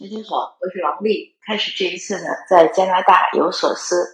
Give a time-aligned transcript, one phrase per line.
[0.00, 1.34] 大家好，我是王丽。
[1.44, 4.06] 开始这一次呢，在加拿大有所思。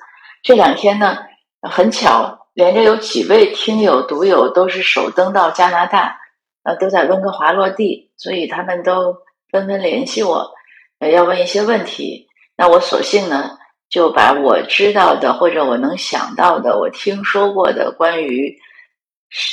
[0.42, 1.18] 这两天呢，
[1.60, 6.18] 很巧，连着有几位听友、读友都是首登到加拿大，
[6.62, 9.18] 呃，都在温哥华落地，所以他们都
[9.52, 10.52] 纷纷联系我，
[11.00, 12.28] 要问一些问题。
[12.56, 13.58] 那我索性呢，
[13.90, 18.56] 就把我知道的或者我能想到的、我听说过的关于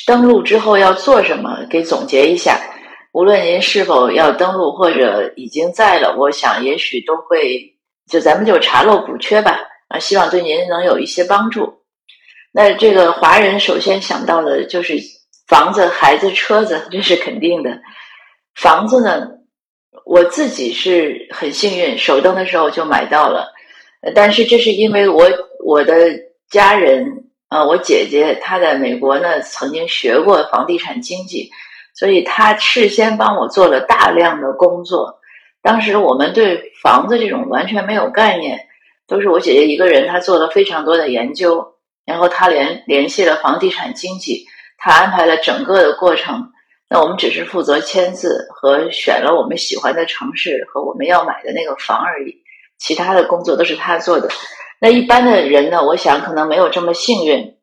[0.08, 2.58] 登陆之后要做什么，给总结一下。
[3.12, 7.76] 无论您是否要登录或者已经在了，我想也许都会，
[8.10, 9.60] 就咱们就查漏补缺吧。
[9.90, 11.82] 啊，希望对您能有一些帮助。
[12.54, 14.98] 那这个华人首先想到的就是
[15.46, 17.82] 房子、孩子、车子，这是肯定的。
[18.56, 19.28] 房子呢，
[20.06, 23.52] 我自己是很幸运，首登的时候就买到了。
[24.16, 25.30] 但是这是因为我
[25.66, 25.94] 我的
[26.50, 31.52] 家人，呃，我姐姐她在美国呢，曾经学过房地产经济。
[31.94, 35.20] 所以他事先帮我做了大量的工作。
[35.62, 38.68] 当时我们对房子这种完全没有概念，
[39.08, 44.48] 都是我姐姐一个人，她做了非常多的研究，然后她联联系了房地产经纪，
[44.80, 46.52] 她安排了整个的过程。
[46.90, 52.44] 那我们只是负责签字和选了我们喜欢的城市和我们要买的那个房而已，
[52.80, 54.30] 其他的工作都是他做的。
[54.80, 57.56] 那一般的人呢，我想可能没有这么幸运，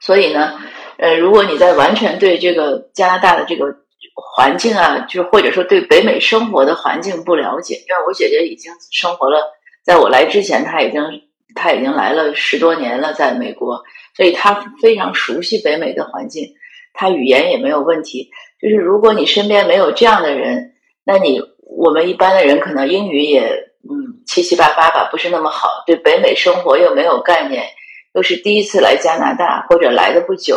[0.00, 0.58] 所以呢。
[0.98, 3.66] 呃，如果你在完全对这个加拿大的这个
[4.14, 9.38] 环境啊，就或者说对北美生活的环境不了解，因为我姐姐已经生活了，
[9.84, 11.02] 在我来之前，她已经
[11.54, 13.82] 她已经来了十多年了，在美国，
[14.16, 16.54] 所以她非常熟悉北美的环境，
[16.94, 18.30] 她语言也没有问题。
[18.58, 20.72] 就是如果你身边没有这样的人，
[21.04, 23.42] 那你我们一般的人可能英语也
[23.82, 27.66] 嗯七七八八吧，不是那么好，对北美生活又没有概念，
[28.14, 30.56] 又是第一次来加拿大或者来的不久。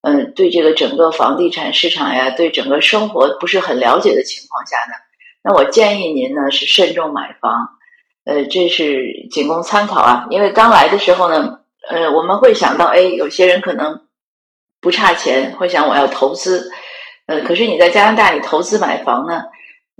[0.00, 4.94] 嗯，对这个整个房地产市场呀，对整个生活不是很了解的情况下呢，
[5.42, 7.70] 那我建议您呢是慎重买房，
[8.24, 10.26] 呃，这是仅供参考啊。
[10.30, 14.02] 因为刚来的时候呢，呃，我们会想到，哎，有些人可能
[14.80, 16.70] 不差钱，会想我要投资，
[17.26, 19.42] 呃，可是你在加拿大你投资买房呢，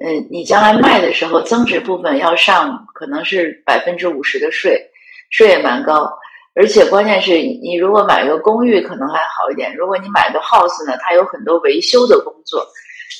[0.00, 4.90] 嗯，你将来卖的时候增值部分要上可能是百分之五十的税，
[5.28, 6.18] 税也蛮高。
[6.58, 12.66] 而且关键是你如果买个公寓可能还好一点，如果你买个 house 呢，它有很多维修的工作，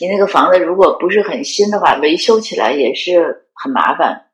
[0.00, 4.26] 你那个房子如果不是很新的话，维修起来也是很麻烦。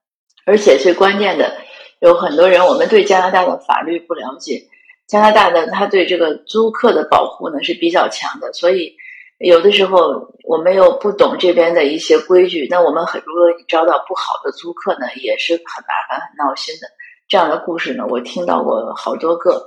[0.46, 1.54] 而且最关键的，
[2.00, 4.62] 有很多人我们对加拿大的法律不了解，
[5.06, 8.96] 加拿大的他对这个租客的保护呢是比较强的，所以
[9.38, 16.88] 有的时候我们又不懂这边的一些规矩，那我们很如果你招到不好的租客呢，也是很麻烦、很闹心的。
[17.28, 19.66] 这样的故事呢，我听到过好多个。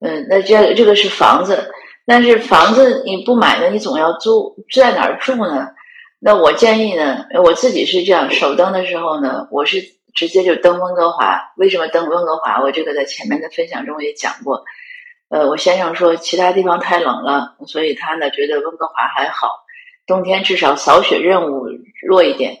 [0.00, 1.70] 嗯，那这这个是房子，
[2.06, 5.68] 但是房子你不买呢，你总要租，在哪儿住呢？
[6.18, 9.82] 那我建议呢，我自己是这样，首登的时候呢，我是
[10.14, 11.52] 直接就登温哥华。
[11.56, 12.62] 为什么登温哥华？
[12.62, 14.64] 我这个在前面的分享中也讲过。
[15.28, 19.48] 呃，我先生说其他地方太冷了，所以他呢觉得温哥华还好，
[20.06, 21.66] 冬天至少扫雪任务
[22.06, 22.58] 弱一点。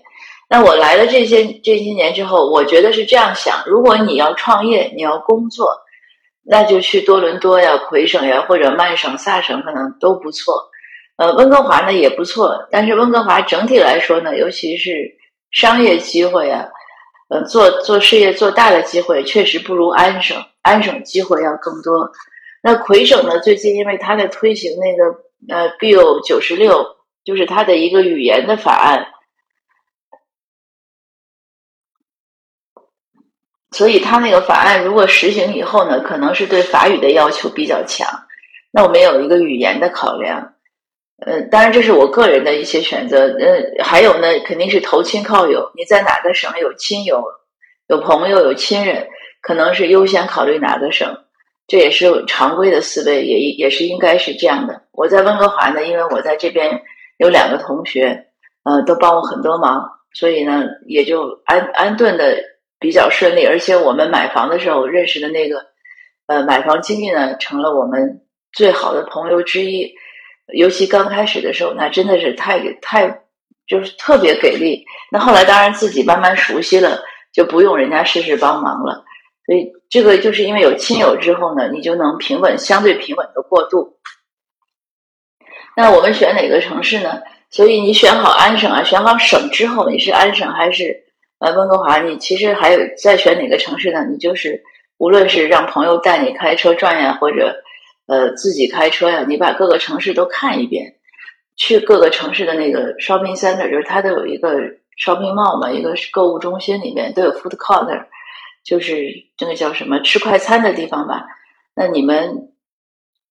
[0.52, 5.68] 那我来了这些这些年之后，我觉得是这样想：如果你要创业，你要工作，
[6.42, 10.68] 那就去多伦多呀、魁省呀，或者曼省、萨省，可能都不错。
[11.16, 14.90] 呃，温哥华呢也不错，但是温哥华整体来说呢，尤其是
[15.52, 16.66] 商业机会啊，
[17.28, 20.36] 呃，做做事业做大的机会，确实不如安省。
[20.62, 22.10] 安省机会要更多。
[22.60, 29.06] 那魁省呢，最近因为他在推行那个呃 Bill 九十六，就是他的一个语言的法案。
[33.72, 38.08] 所以他那个法案如果实行以后呢，可能是对法语的要求比较强。
[38.72, 40.54] 那我们有一个语言的考量，
[41.24, 43.26] 呃，当然这是我个人的一些选择。
[43.26, 45.70] 呃，还有呢，肯定是投亲靠友。
[45.76, 47.22] 你在哪个省有亲友、
[47.86, 49.08] 有朋友、有亲人，
[49.40, 51.18] 可能是优先考虑哪个省。
[51.68, 54.82] 这也是常规的思维，也也是应该是这样的。
[54.90, 56.82] 我在温哥华呢，因为我在这边
[57.18, 58.26] 有两个同学，
[58.64, 62.49] 呃，都帮我很多忙，所以呢，也就安安顿的。
[62.80, 65.66] 比较顺利，而且我们买房的时候认识的那个，
[66.26, 68.22] 呃，买房经纪呢，成了我们
[68.52, 69.94] 最好的朋友之一。
[70.52, 73.20] 尤其刚开始的时候，那真的是太太
[73.68, 74.84] 就是特别给力。
[75.12, 79.04] 那后来当然自己慢慢熟悉了，就不用人家事事帮忙了。
[79.46, 83.98] 所以这个就是因为有亲友之后呢，你就能平稳相对平稳的过渡。
[85.76, 87.20] 那我们选哪个城市呢？
[87.50, 91.09] 所以你选好安省啊，选好省之后，你是安省还是？
[91.40, 94.04] 呃，温哥华，你其实还有再选哪个城市呢？
[94.04, 94.62] 你就是
[94.98, 97.62] 无论是让朋友带你开车转呀，或者
[98.06, 100.94] 呃自己开车呀，你把各个城市都看一遍，
[101.56, 104.52] 去各个城市的那个 shopping center，就是它都有一个
[105.02, 108.04] shopping mall 嘛，一个购物中心里面都有 food court，
[108.62, 111.24] 就是这个叫什么吃快餐的地方吧。
[111.74, 112.52] 那你们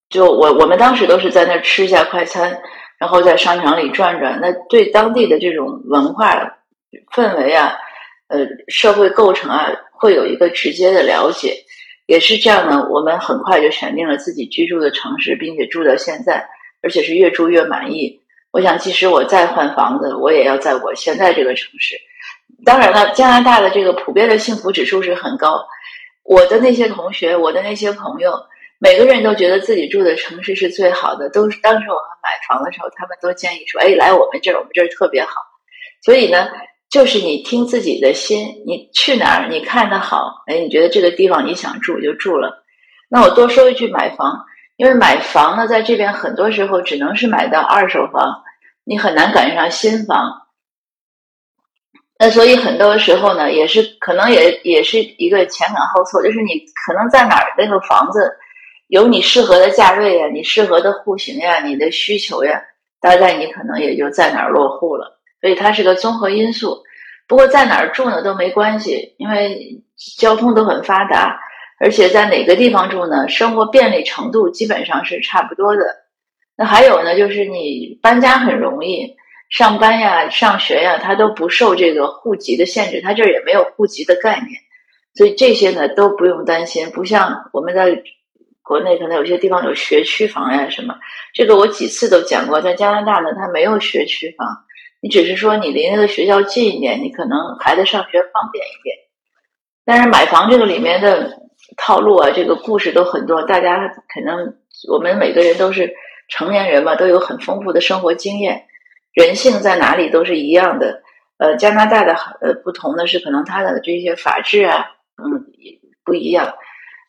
[0.09, 2.59] 就我我们当时都是在那儿吃一下快餐，
[2.97, 4.39] 然后在商场里转转。
[4.41, 6.57] 那对当地的这种文化
[7.13, 7.77] 氛围啊，
[8.30, 11.66] 呃，社会构成啊，会有一个直接的了解。
[12.06, 16.50] 也是这样呢，我们很快就选定了自己居住的城市，并且住到现在，
[16.81, 18.22] 而且是越住越满意。
[18.52, 21.98] 我想，即使我再换房子，我也要在我现在这个城市。
[22.66, 25.64] 当然了，加拿大的这个普遍的幸福指数是很高。
[26.24, 28.34] 我的那些同学，我的那些朋友，
[28.80, 31.30] 每个人都觉得自己住的城市是最好的。
[31.30, 35.31] 都是当时我们买房的时候，他们都建议说：“哎，来我们这儿，我们这儿特别好。”
[36.02, 36.48] 所以呢。
[36.89, 42.63] 就是你听自己的心，你去哪儿，你看的好，哎，你觉得这个地方你想住就住了。
[43.09, 44.45] 那我多说一句，买房，
[44.75, 48.41] 因为买房呢，在这边很多时候只能是买到二手房，
[48.83, 50.47] 你很难赶上新房。
[52.18, 58.35] 那所以很多时候呢，也是可能也也是一个前赶后错，就是你可能在哪儿那个房子
[58.88, 62.63] 有你适合的价位呀，你适合的户型呀，你的需求呀，
[63.00, 65.19] 大概你可能也就在哪儿落户了。
[65.41, 66.83] 所以它是个综合因素，
[67.27, 69.81] 不过在哪儿住呢都没关系，因为
[70.18, 71.39] 交通都很发达，
[71.80, 75.83] 而且在哪个地方住呢，生活便利程度基本上是差不多的。
[76.57, 79.15] 那还有呢，就是你搬家很容易，
[79.50, 84.62] 上班呀、上学呀，它都不受这个户籍的限制，它这儿也没有户籍的概念，
[85.15, 86.89] 所以这些呢都不用担心。
[86.89, 88.03] 不像我们在
[88.62, 90.95] 国内，可能有些地方有学区房呀什么，
[91.33, 94.47] 这个我几次都讲过，在加拿大呢，它没有学区房。
[95.01, 98.96] 你只是说你离那个学校近一点，你可能孩子上学方便一点。
[99.86, 101.42] 但是买房这个里面的
[101.78, 103.44] 套路啊，这个故事都很多。
[103.44, 104.57] 大家可能
[104.92, 105.96] 我们每个人都是
[106.28, 108.66] 成年人嘛，都有很丰富的生活经验。
[109.13, 111.02] 人性在哪里都是一样的。
[111.38, 115.45] 呃，加拿大的呃不同的是，可能它的这些法制啊，嗯，
[116.04, 116.56] 不一样。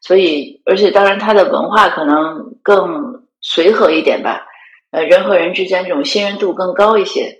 [0.01, 4.47] 所以，而且当然它的文化可能更随和一点吧。
[4.93, 7.40] 呃，人和人之间这种信任度更高一些。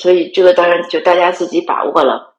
[0.00, 2.36] 所以这个当然就大家自己把握了。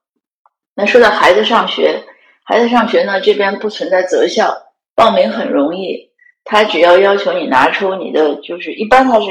[0.73, 2.03] 那说到孩子上学，
[2.43, 4.57] 孩子上学呢，这边不存在择校，
[4.95, 6.09] 报名很容易。
[6.43, 9.27] 他只要要求你拿出你的，就是一般他是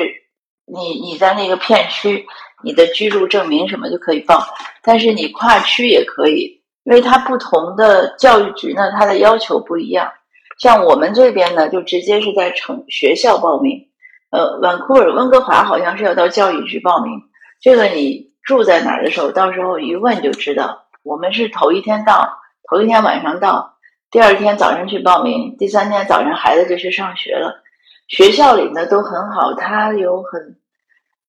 [0.65, 2.25] 你你在那个片区，
[2.63, 4.47] 你的居住证明什么就可以报。
[4.85, 10.13] 但是你跨区也可以，因为它不同的教育局呢，它的要求不一样。
[10.61, 13.89] 像我们这边呢，就直接是在城学校报名。
[14.31, 17.15] 呃，温库尔温哥华好像是要到教育局报名。
[17.61, 20.87] 这个你住在哪儿的时候，到时候一问就知道。
[21.03, 23.79] 我们是头一天到，头一天晚上到，
[24.11, 27.63] 第二天早上去报名，第三天早上孩子就去上学了。
[28.07, 30.59] 学校里呢都很好，他有很，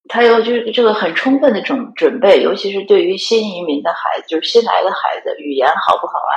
[0.10, 6.34] 他有就是这个很充分的准准备，尤其是对于新移民的孩子，就是新来的孩子，语言好不好啊？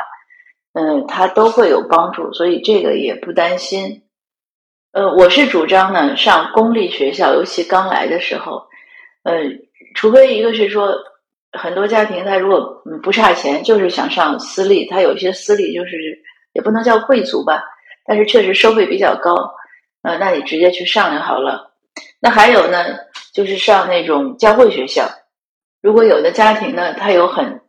[0.75, 4.02] 嗯，他都会有帮助，所以这个也不担心。
[4.93, 8.67] 呃，我是主张呢上公立学校，尤其刚来的时候，
[9.25, 9.61] 嗯。
[9.95, 10.95] 除非一个是说，
[11.53, 16.23] 很多家庭他如果不差钱，就是想上私立，他有些私立就是
[16.53, 17.63] 也不能叫贵族吧，
[18.05, 19.55] 但是确实收费比较高，
[20.03, 21.73] 呃，那你直接去上就好了。
[22.21, 22.85] 那还有呢，
[23.33, 25.09] 就是上那种教会学校，
[25.81, 27.61] 如果有的家庭呢，他有很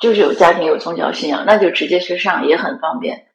[0.00, 3.26] 就是有家庭有宗教信仰，那就直接去上也很方便。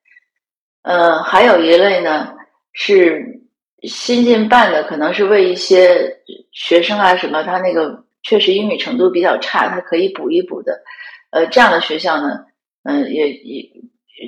[0.84, 2.34] 呃，还有一类呢
[2.72, 3.42] 是
[3.82, 6.22] 新进办的，可能是为一些
[6.54, 8.07] 学生啊什么，他那个。
[8.28, 10.84] 确实英语程度比较差，他可以补一补的。
[11.32, 12.46] 呃，这样的学校呢，
[12.84, 13.70] 嗯，也也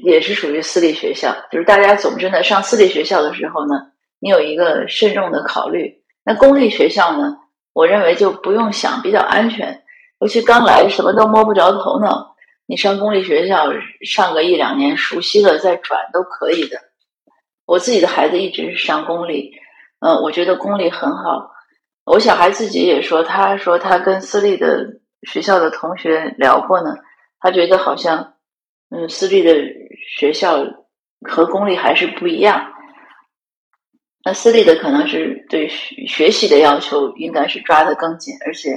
[0.05, 1.35] 也是属于私立学校。
[1.51, 3.91] 就是大家总之呢，上私立学校的时候呢，
[4.21, 6.01] 你有一个慎重的考虑。
[6.23, 7.39] 那公立学校呢，
[7.73, 9.83] 我认为就不用想，比较安全。
[10.21, 12.35] 尤其刚来，什么都摸不着头脑，
[12.67, 13.67] 你上公立学校
[14.05, 16.77] 上个一两年，熟悉了再转都可以的。
[17.65, 19.51] 我自己的孩子一直是上公立，
[19.99, 21.51] 嗯，我觉得公立很好。
[22.11, 26.95] 我小孩自己也说，他说他跟私立的学校的同学聊过呢，
[27.39, 28.33] 他觉得好像，
[28.89, 29.53] 嗯，私立的
[30.17, 30.57] 学校
[31.21, 32.73] 和公立还是不一样。
[34.25, 38.71] 那私立的可能是对学学习的要求应该是抓得更紧，而且，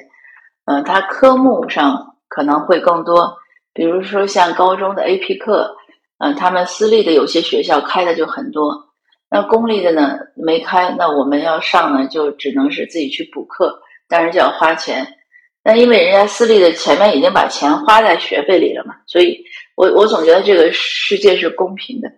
[0.66, 3.38] 嗯，他科目上可能会更多，
[3.72, 5.74] 比如说像高中的 AP 课，
[6.18, 8.91] 嗯，他们私立的有些学校开的就很多。
[9.34, 15.16] 那公立的呢没开，那我们要上呢，就只能是自己去补课，但是就要花钱。
[15.64, 19.42] 那因为人家私立的前面已经把钱花在学费里了嘛，所以
[19.74, 22.08] 我我总觉得这个世界是公平的，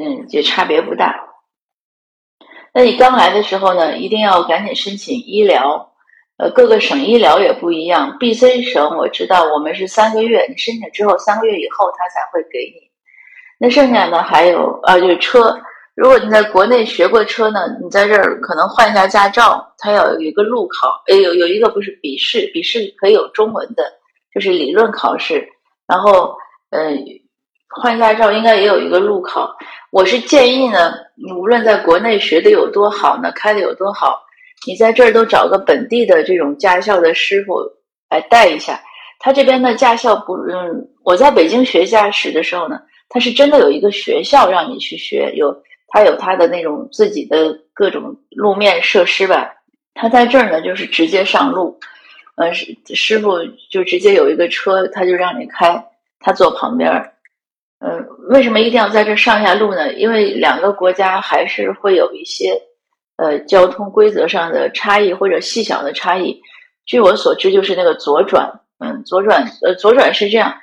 [0.00, 1.14] 嗯，也差别不大。
[2.72, 5.92] 那你刚来的时候呢，一定要赶紧申请医疗，
[6.38, 8.16] 呃，各个省医疗也不一样。
[8.18, 12.90] B、C 省我知道，我们是三个月，你申请之后三个月以后他才会给你。
[13.58, 15.60] 那剩下呢还有啊，就是车。
[15.96, 23.82] 如果你在国内学过车呢，你在这儿可能换一下驾照，它要有一个路考，诶，有有一个不是笔试，笔试可以有中文的，
[24.30, 25.48] 就是理论考试。
[25.88, 26.36] 然后，
[26.68, 27.02] 嗯，
[27.80, 29.56] 换驾照应该也有一个路考。
[29.90, 34.20] 我是建议呢，你无论在国内学的有多好呢，开的有多好，
[34.66, 37.54] 你在这儿都找个本地的这种驾校的师傅
[38.10, 38.78] 来带一下。
[39.18, 45.62] 他这边的驾校不，嗯，我在北京学驾驶的时候呢，他是真的有一个学校让你去学，有。
[45.88, 49.54] 他有他的那种自己的各种路面设施吧，
[49.94, 51.78] 他在这儿呢，就是直接上路，
[52.36, 53.38] 呃，师师傅
[53.70, 55.86] 就直接有一个车，他就让你开，
[56.18, 57.12] 他坐旁边儿，
[57.78, 59.94] 嗯，为什么一定要在这上下路呢？
[59.94, 62.62] 因为两个国家还是会有一些
[63.16, 66.42] 呃交通规则上的差异或者细小的差异。
[66.84, 70.56] 据我所知，就是那个左转，嗯，左转，呃，左转是这样，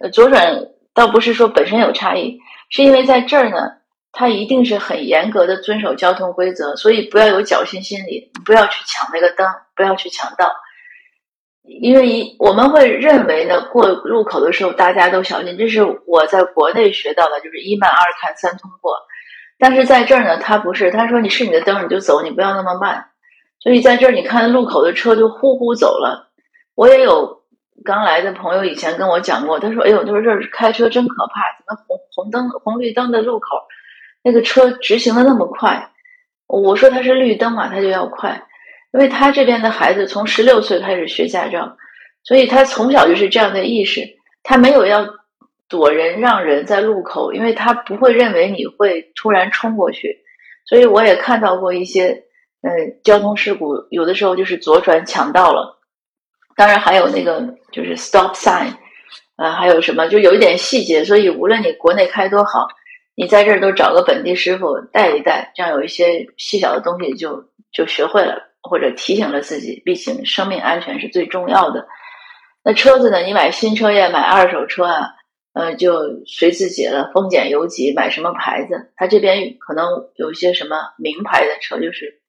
[0.00, 2.40] 呃，左转倒不是说本身有差异，
[2.70, 3.76] 是因为在这儿呢。
[4.14, 10.52] 他一定是很严格的遵守交通规则，所以不要有侥幸心理，不要去抢那个灯，不要去抢道，
[11.64, 18.96] 因为一我们会认为呢，过路口的时候大家都小心，这是我在国内学到的，就是一慢二看三通过。
[19.58, 23.06] 但是在这儿呢，他不是，他说你是你的灯你就走，你不要那么慢。
[23.60, 26.30] 所以在这儿你看路口的车就呼呼走了。
[26.74, 27.42] 我也有
[27.84, 33.46] 刚来的朋友以前跟我讲过，他说：“哎呦，他说这儿开车真可怕，怎么红红灯红绿灯的路口。”
[34.24, 35.90] 那个车直行的那么快，
[36.46, 38.42] 我说他是绿灯嘛，他就要快，
[38.94, 41.76] 因为他这边的孩子从十六岁开始学驾照，
[42.22, 44.00] 所以他从小就是这样的意识，
[44.42, 45.06] 他没有要
[45.68, 50.22] 躲人让人在路口，因为他不会认为你会突然冲过去，
[50.64, 52.24] 所以我也看到过一些
[52.62, 55.82] 嗯交通事故，有的时候就是左转抢道了，
[56.56, 58.72] 当然还有那个就是 stop sign，
[59.36, 62.68] 啊还有什么就有一点细节，所以无论你国内开多好。
[63.16, 69.80] 你在这儿都找个本地师傅带一带，这样有一些细小的东西就就学会了，或者提醒了自己。
[69.84, 71.86] 毕竟生命安全是最重要的。
[72.64, 73.20] 那车子呢？
[73.20, 75.10] 你买新车呀，买二手车啊，
[75.52, 77.92] 呃，就随自己了，丰俭由己。
[77.94, 78.90] 买什么牌子？
[78.96, 82.20] 他这边可能有一些什么名牌的车，就是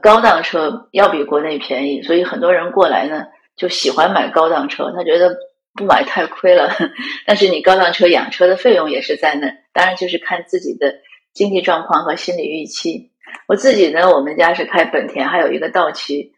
[0.00, 5.36] 高档车要比国内便宜，所以很多人过来呢就喜欢买高档车，他觉得。
[5.76, 6.74] 不买太亏了，
[7.26, 10.94] 但是你高档车养车的费用也是在那，当然就是看自己的
[11.32, 13.12] 经济状况和心理预期。
[13.46, 16.32] 我自己呢，我们家是开本田，还有一个道奇。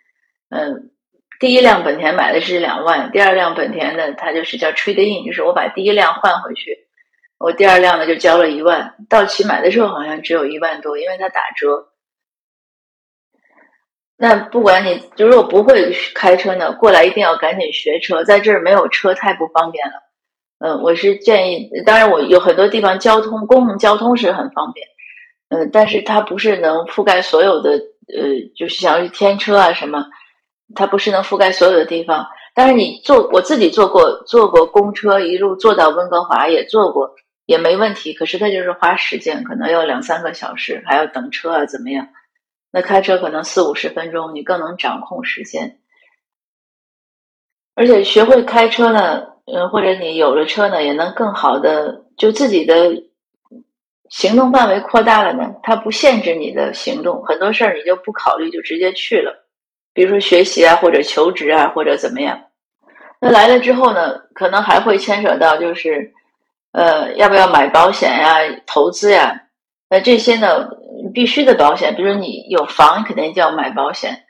[0.51, 0.91] 嗯，
[1.39, 6.87] 第一辆本田买的是两万，第二辆本田呢，它就是叫 trade in，就是我把第一辆换回去，
[7.39, 8.97] 我第二辆呢就交了一万。
[9.09, 11.89] 道奇买的时候好像只有一万多，因为它打折。
[14.21, 19.93] 那不管你，就如果不会开车呢，过来一定要赶紧学车，在这儿没有车太不方便了。
[20.59, 24.89] 嗯，我是建议，当然我有很多地方交通公共交通是很方便，
[25.51, 30.05] 嗯，但是它不是能覆盖所有的，呃，就是像是天车啊什么，
[30.75, 32.27] 它不是能覆盖所有的地方。
[32.55, 37.15] 但是你坐，我自己坐过坐过公车，一路坐到温哥华也坐过，
[37.47, 38.13] 也没问题。
[38.15, 42.09] 可是它就是花时间，可能要两三个小时，还要等车啊，怎么样？
[42.71, 45.79] 那开车可能四五十分钟，你更能掌控时间，
[47.75, 53.05] 而且学会开车呢，嗯，或者你有了车呢，也能更好的就自己的
[54.11, 55.55] 行动范围扩大了呢。
[55.63, 59.47] 它不限制你的行动，很多事儿你就不考虑就直接去了，
[59.95, 62.45] 比如说学习啊，或者求职啊，或者怎么样。
[63.19, 66.13] 那来了之后呢，可能还会牵扯到就是，
[66.73, 69.45] 呃，要不要买保险呀、投资呀？
[69.89, 70.69] 那这些呢？
[71.19, 74.23] 必须的保险，比如说你有房，肯定就要买保险，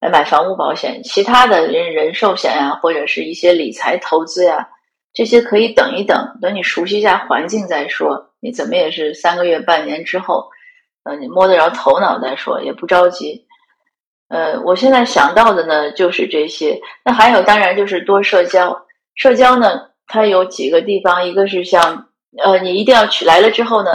[0.00, 1.02] 来买房屋保险。
[1.02, 4.68] 其他的人人寿险呀，或者是一些理财投资呀，
[5.12, 8.30] 这些可以等一等，等你熟悉一下环境再说。
[8.38, 10.48] 你怎么也是三个月、半年之后，
[11.02, 13.48] 呃，你摸得着头脑再说，也不着急。
[14.28, 16.80] 呃，我现在想到的呢就是这些。
[17.04, 18.86] 那还有，当然就是多社交。
[19.16, 22.06] 社交呢，它有几个地方，一个是像，
[22.44, 23.90] 呃，你一定要去来了之后呢。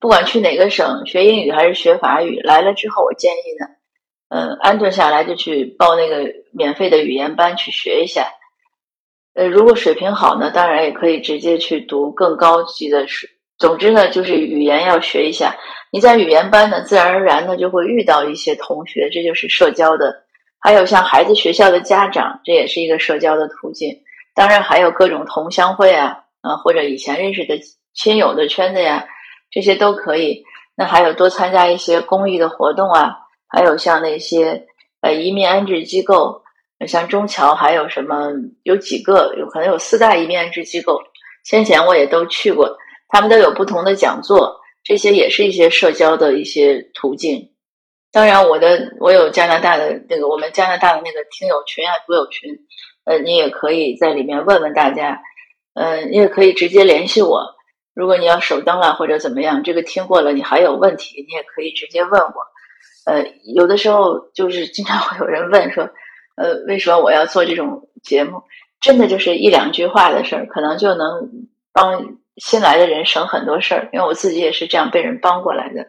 [0.00, 3.66] 不管去哪个省学英语还是学法语，来了之后，我建议呢，
[4.28, 8.28] 嗯，安顿下来就去报那个免费的语言班去学一下。
[9.34, 13.26] 呃，如果水平好呢，当然也可以直接去读更高级的书。
[13.56, 15.56] 总之呢，就是语言要学一下。
[15.90, 20.24] 你在语言班呢，自然而然的就会遇到一些同学，这就是社交的。
[20.60, 23.98] 还有像孩子学校的家长，这也是一个社交的途径。
[24.34, 27.58] 当然还有各种同乡会啊，啊，或者以前认识的
[27.94, 29.06] 亲友的圈子呀。
[29.50, 30.44] 这些都可以，
[30.76, 33.16] 那还有多参加一些公益的活动啊，
[33.48, 34.66] 还有像那些
[35.00, 36.42] 呃移民安置机构，
[36.86, 38.30] 像中侨还有什么
[38.62, 41.00] 有几个，有可能有四大移民安置机构，
[41.44, 42.76] 先前我也都去过，
[43.08, 47.52] 他们都有不同的讲座，这些也是一些社交的一些途径。
[48.12, 52.54] 当然，我的我有加拿大的那个我们加拿大的那个听友群啊，读友群，
[53.04, 55.20] 呃，你也可以在里面问问大家，
[55.74, 57.57] 呃，你也可以直接联系我。
[57.98, 62.46] 如果你要手登了或者怎么样，这个听过了，你还有问题，你也可以直接问我。
[63.06, 63.26] 呃，
[63.56, 65.90] 有的时候就是经常会有人问说，
[66.36, 68.44] 呃，为什么我要做这种节目？
[68.80, 71.28] 真的就是一两句话的事儿，可能就能
[71.72, 73.88] 帮新来的人省很多事儿。
[73.92, 75.88] 因为我自己也是这样被人帮过来的。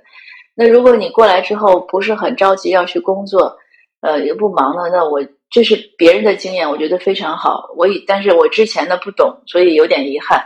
[0.55, 3.59] 那如果你过来之后不是很着急要去工作，
[4.01, 7.69] 呃，也不忙了，那我这是别人的经验，我觉得非常好。
[7.77, 10.43] 我以，但是我之前的不懂，所以有点遗憾。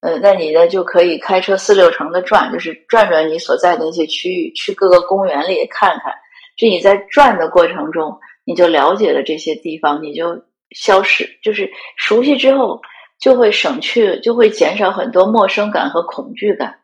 [0.00, 6.14] 呃，那你呢就可以开车四六城的转，就是转转你所在的那些区域，去各个公园里看看。
[6.56, 12.80] 就你在转的过程中，你就了解了这些地方，你就消失，就是熟悉之后
[13.18, 16.80] 就会省去，就会减少很多陌生感和恐惧感。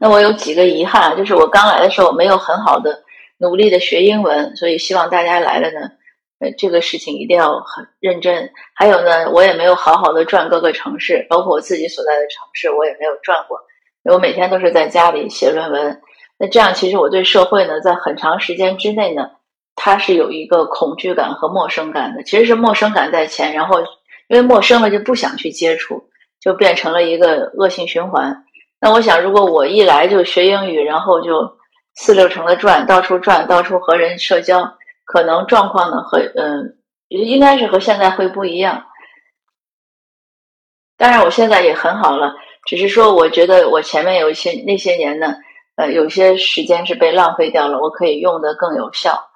[0.00, 3.04] 那我有几个遗憾，就是我刚来的时候没有很好的
[3.38, 5.90] 努力的学英文，所以希望大家来了呢，
[6.52, 8.50] 这个事情一定要很认真。
[8.74, 13.58] 还有呢，我也没有好好的转各个城市，包括我自己所在的城市，我也没有转过。
[14.04, 16.00] 我每天都是在家里写论文。
[16.38, 19.30] 那这样其实我对社会呢，在很长时间之内呢，
[19.76, 22.22] 它是有一个恐惧感和陌生感的。
[22.22, 23.80] 其实是陌生感在前，然后
[24.28, 26.10] 因为陌生了就不想去接触，
[26.40, 28.44] 就变成了一个恶性循环。
[28.80, 31.56] 那我想，如果我一来就学英语，然后就
[31.94, 38.86] 四六成的转，到处转，到处和人社交，可能状况呢和嗯，应该是和现在会不一样。
[40.96, 42.34] 当然，我现在也很好了，
[42.66, 45.36] 只是说，我觉得我前面有一些那些年呢，
[45.76, 49.30] 呃，有些时间是被浪费掉了，我可以用的更有效。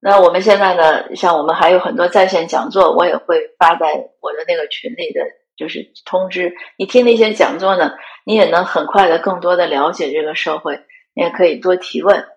[0.00, 3.86] 那我们现在呢，像我们还有很多在线讲座，我也会发在
[4.20, 5.20] 我的那个群里的。
[5.58, 10.84] 就是通知你听那些讲座呢，你也能很快的更多的了解这个社会，
[11.14, 12.28] 你也可以多提问。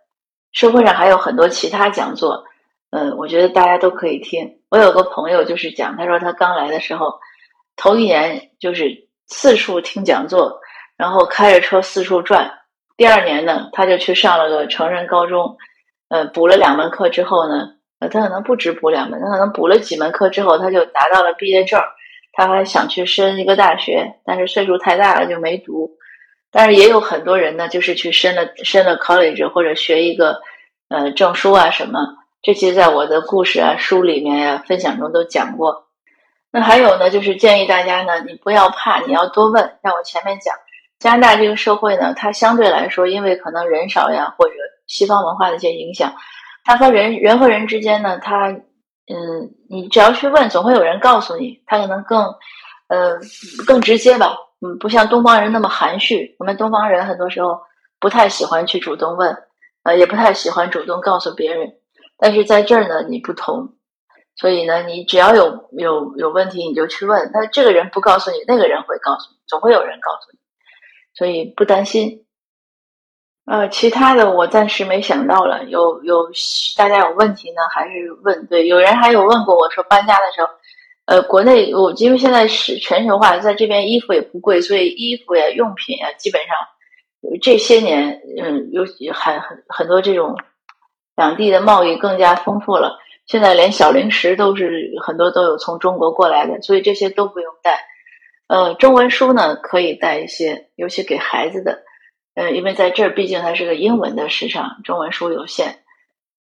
[0.52, 2.44] 社会上还有很多其他讲座，
[2.92, 4.60] 嗯，我觉得大家都可以听。
[4.70, 7.20] 我有个朋友就是讲，他说他刚来的时候，
[7.76, 10.60] 头一年就是四处听讲座，
[10.98, 12.60] 然后开着车四处转。
[12.98, 15.58] 第二年呢，他就去上了个成人高中，
[16.10, 21.82] 呃，补了两门课之后呢，呃，他可能不止补两门，他可能补了几门课之后，他就拿到了毕业证。
[22.34, 25.98] 他还想去申一个大学，但是岁数太大了就没读。
[26.52, 30.42] 但是也有很多人呢，就是去申了申了 college 或者学一个
[30.90, 32.00] 呃证书啊什么。
[32.42, 35.88] 这些在我的故事啊书里面呀分享中都讲过。
[36.52, 39.78] 那还有呢，就是建议大家呢，你不要怕，你要多问。
[39.82, 40.56] 像我前面讲，
[41.00, 44.54] 加拿大这个社会呢，它相对来说，因为可能人少呀，或者
[44.88, 46.16] 西方文化的一些影响，
[46.64, 48.56] 它和人人和人之间呢，它。
[49.08, 51.62] 嗯，你只要去问，总会有人告诉你。
[51.66, 52.24] 他可能更，
[52.88, 53.20] 呃，
[53.68, 54.38] 更直接吧。
[54.62, 56.36] 嗯，不像东方人那么含蓄。
[56.40, 57.62] 我们东方人很多时候
[58.00, 59.36] 不太喜欢去主动问，
[59.84, 61.74] 呃，也不太喜欢主动告诉别人。
[62.18, 63.74] 但是在这儿呢，你不同，
[64.36, 67.32] 所以呢，你只要有有有问题，你就去问。
[67.34, 70.38] 那这个人不告诉你，那个人会告诉你，总会有人告诉你，
[71.16, 72.26] 所以不担心。
[73.46, 75.64] 呃，其他的我暂时没想到了。
[75.64, 76.30] 有有
[76.78, 78.46] 大家有问题呢，还是问？
[78.46, 80.48] 对，有人还有问过我说搬家的时候，
[81.06, 86.56] 呃，国内我因为现在是全球化，在这边衣服也不贵，所以衣服呀、用品呀，基本上
[87.42, 90.38] 这些年，嗯，有还很很多这种
[91.16, 93.00] 两地的贸易更加丰富了。
[93.26, 97.80] 现在连小零食都是很多都有从中国过来的，所以这些都不用带。
[98.48, 101.84] 呃，中文书呢可以带一些，尤其给孩子的。
[102.36, 105.80] 呃，因为在这儿毕竟它是个英文的市场，中文书有限。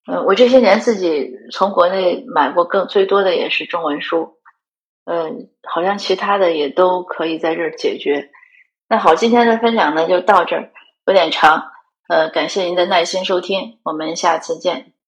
[0.06, 4.38] 呃，我这些年自己从国内买过更最多的也是中文书。
[5.04, 8.30] 嗯，好像其他的也都可以在这儿解决。
[8.88, 10.72] 那好，今天的分享呢就到这儿，
[11.06, 11.72] 有点长。
[12.08, 14.93] 呃，感谢您的耐心收听，我们下次见。